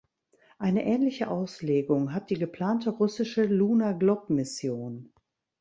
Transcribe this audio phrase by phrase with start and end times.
[0.57, 5.13] Eine ähnliche Auslegung hat die geplante russische Luna-Glob-Mission.